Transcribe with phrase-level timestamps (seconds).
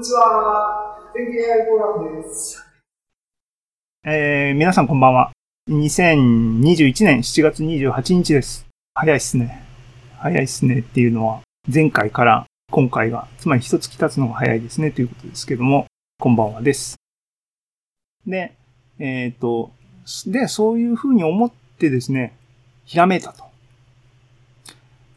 [0.00, 0.98] にちは。
[1.12, 2.64] 天気 AI フォーラムです。
[4.02, 5.30] えー、皆さんこんばんは。
[5.68, 8.66] 2021年7月28日です。
[8.94, 9.62] 早いっすね。
[10.16, 15.84] 早いっすねっていうのは、前回から今回が、つまり一月経つのが早いですねということですけども、
[16.18, 16.96] こんばんはです。
[18.26, 18.54] で、
[18.98, 19.70] えっ、ー、と、
[20.26, 22.34] で、そういうふうに思ってですね、
[22.86, 23.44] ひらめいたと。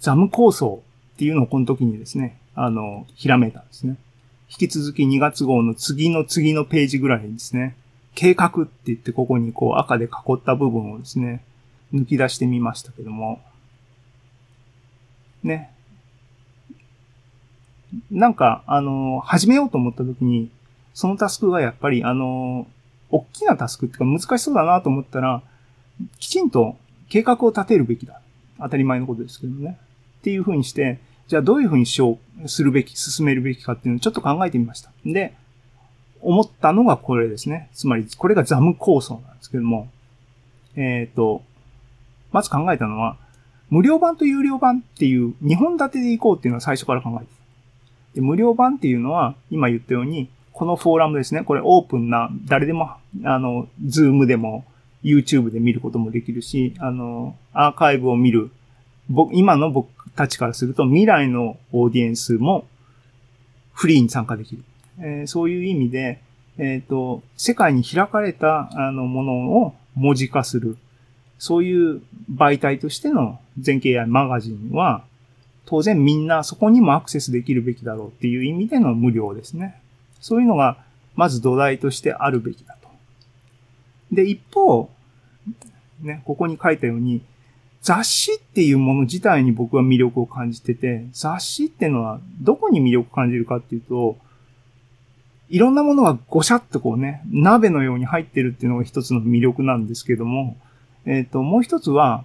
[0.00, 0.82] ザム構想
[1.14, 3.96] っていうのをこの時にですね、あの、ひらめいたんですね。
[4.52, 7.74] 引き続き2月号の次の次のページぐらいにですね、
[8.14, 11.42] 計画って言ってここにこう赤で囲った部分をですね、
[11.94, 13.40] 抜き出してみましたけども、
[15.42, 15.72] ね。
[18.10, 20.50] なんか、あの、始めようと思った時に、
[20.92, 22.66] そのタスクがやっぱり、あの、
[23.10, 25.42] 大きなタスクっていうか難しそうだなと思ったら、
[26.18, 26.76] きちんと
[27.08, 28.20] 計画を立てるべきだ。
[28.58, 29.78] 当たり前のことですけどね。
[30.20, 31.00] っていうふうにして、
[31.32, 34.90] じゃあどういうふうにしよう、するべき、進めるべきかっていうのをちょっと考えてみました。
[35.02, 35.32] で、
[36.20, 37.70] 思ったのがこれですね。
[37.72, 39.88] つまり、これがザム構想なんですけども、
[40.76, 41.40] えっ、ー、と、
[42.32, 43.16] まず考えたのは、
[43.70, 47.30] 無料版と有料版っていう2本立てでいこうっていうのは最初から考えて
[48.16, 51.44] で無料版っていうのは、今言ったように、このフォーラムですね。
[51.44, 52.90] これオープンな、誰でも、
[53.24, 54.66] あの、ズームでも、
[55.02, 58.50] YouTube で見ることもできるし、あの、アーカイブを見る。
[59.08, 62.66] 僕、今の僕たちからすると、未来のオーディエンスも
[63.72, 64.62] フリーに参加できる。
[64.98, 66.20] えー、そういう意味で、
[66.58, 70.76] えっ、ー、と、世界に開かれた、あの、ものを文字化する。
[71.38, 75.04] そういう媒体としての全景 AI マガジンは、
[75.64, 79.80] 当然みんなそこにもアクセスできるべきだろうっていう意味での無料ですね。
[80.20, 80.76] そういうのが、
[81.14, 82.88] まず土台としてあるべきだと。
[84.12, 84.90] で、一方、
[86.00, 87.22] ね、ここに書いたように、
[87.82, 94.16] 雑誌っていうもの自体に僕は魅力を感じてて、雑誌っていうのはどこに魅力を感じるかっていうと、
[95.48, 100.56] いろんなものがごしゃっとこうね、鍋のように入ってるっていうのが一つの魅力なんですけども、
[101.04, 102.24] えっ、ー、と、もう一つは、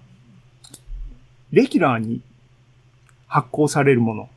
[1.51, 2.21] レギュラーに
[3.25, 4.29] 発行されるもの。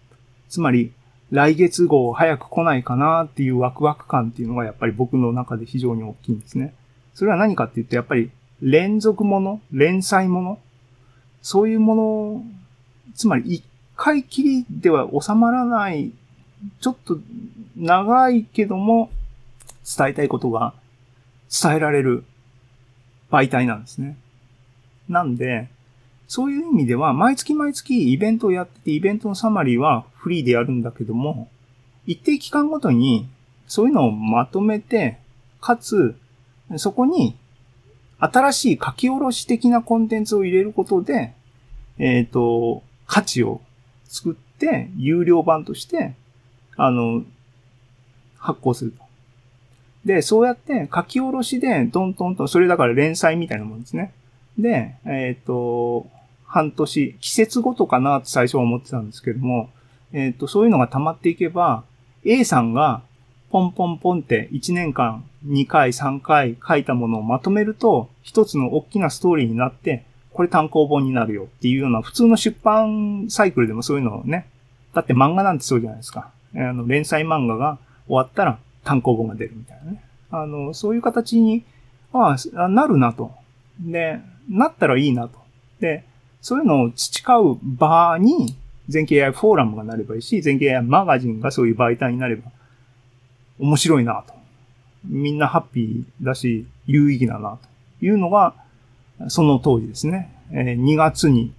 [0.48, 0.92] つまり、
[1.30, 6.74] 来月号早く来ないかなっていうワクワク感っていうのがやっぱり僕の中で非常に大きいんですね。
[7.14, 8.30] それは何かって言うと、やっぱり
[8.62, 10.58] 連続もの、連載もの、
[11.42, 12.44] そういうもの、
[13.14, 13.64] つまり一
[13.96, 16.12] 回きりでは収まらない、
[16.80, 17.18] ちょっと
[17.76, 19.10] 長いけども
[19.96, 20.74] 伝えたいことが
[21.50, 22.24] 伝えられる
[23.30, 24.16] 媒体なんですね。
[25.08, 25.68] なんで、
[26.28, 31.48] そういう意味では、毎月毎月イベントをやってて、イベントのサマリーはフリーでやるんだけども、
[32.06, 33.28] 一定期間ごとに、
[33.66, 35.18] そういうのをまとめて、
[35.60, 36.16] かつ、
[36.76, 37.36] そこに、
[38.20, 41.32] 新しい書き下ろし的なコンテンツを入れることで、
[41.98, 43.60] えっ、ー、と、価値を
[44.04, 46.14] 作って、有料版として、
[46.76, 47.24] あの、
[48.38, 49.02] 発行すると。
[50.04, 54.12] で、そうやって書き下ろしで、どんどんと、それだから連載みたいなもんですね。
[54.58, 56.06] で、えっ、ー、と、
[56.46, 59.70] 半年、季節ごとかなって最初は思ってたんですけども、
[60.12, 61.84] えっ、ー、と、そういうのが溜まっていけば、
[62.24, 63.02] A さんが
[63.50, 74.46] ポンポンポンって1年間2回3回書いたものをまとめると、一つの大きなストーリーになって、これ単行本になるよっていうような、普通の出版サイクルでもそういうのをね、
[74.94, 76.30] だって漫画なんてそうじゃないですか。
[76.54, 80.04] あの、連載漫画が終わったら単行本が出るみたいなね。
[80.30, 81.64] あの、そういう形に、
[82.12, 83.32] ああ、なるなと。
[83.80, 85.38] で、なったらいいなと。
[85.80, 86.04] で、
[86.40, 88.56] そういうのを培う場に、
[88.88, 92.50] 全景 AI フォーラムがなればいいし、全景 AI マガジンがそういう媒体になれば、
[93.60, 94.34] 面白いなと。
[95.04, 97.58] みんなハッピーだし、有意義だな
[98.00, 98.54] というのが、
[99.28, 100.34] その当時ですね。
[100.52, 101.52] え2月に、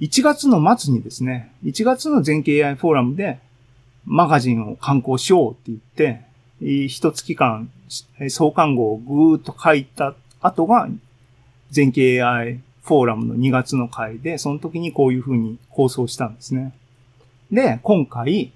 [0.00, 3.38] 1月の末にですね、1月の全景 AI フォーラムで、
[4.04, 7.70] マガジンを刊行しようって言って、一月間、
[8.28, 10.88] 創刊号をぐーっと書いた後が、
[11.70, 16.72] 全景 AI フォーラムの2月の回で、その時にこういう風に構想したんですね。
[17.50, 18.52] で、今回、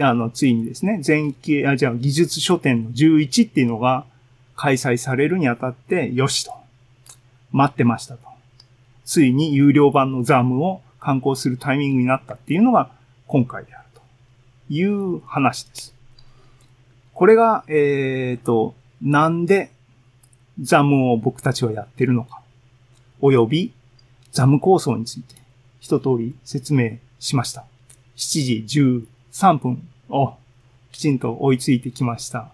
[0.00, 4.04] あの、ついにですね、全景、あ、じゃあ技術書店の11っていうのが
[4.56, 6.52] 開催されるにあたって、よしと。
[7.52, 8.20] 待ってましたと。
[9.04, 12.90] ついに有料版のザムを刊行するタイミングになったっていうのが
[13.26, 14.00] 今回であると
[14.72, 15.94] いう話です。
[17.12, 19.70] これが、えっ、ー、と、なんで
[20.60, 22.40] ザムを僕たちはやってるのか。
[23.20, 23.72] 及び
[24.32, 25.36] ザム構想について
[25.80, 27.64] 一通り説明しました。
[28.16, 28.64] 7時
[29.32, 30.34] 13分を
[30.92, 32.52] きちんと追いついてきました。